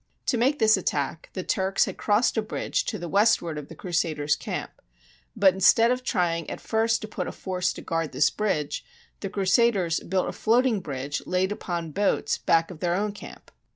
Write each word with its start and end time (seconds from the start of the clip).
To 0.25 0.37
make 0.37 0.57
this 0.57 0.77
attack, 0.77 1.29
the 1.33 1.43
Turks 1.43 1.85
had 1.85 1.95
crossed 1.95 2.35
a 2.35 2.41
bridge 2.41 2.85
to 2.85 2.97
the 2.97 3.07
west 3.07 3.39
ward 3.39 3.59
of 3.59 3.67
the 3.67 3.75
Crusaders' 3.75 4.35
camp, 4.35 4.71
but 5.35 5.53
instead 5.53 5.91
of 5.91 6.01
trying 6.03 6.49
at 6.49 6.59
first 6.59 7.03
to 7.03 7.07
put 7.07 7.27
a 7.27 7.31
force 7.31 7.71
to 7.73 7.81
guard 7.83 8.11
this 8.11 8.31
bridge, 8.31 8.83
the 9.19 9.29
Cru 9.29 9.45
saders 9.45 9.99
built 10.09 10.27
a 10.27 10.31
floating 10.33 10.79
bridge 10.79 11.21
laid 11.27 11.51
upon 11.51 11.91
boats 11.91 12.39
back 12.39 12.71
of 12.71 12.79
their 12.79 12.95
own 12.95 13.11
camp. 13.11 13.51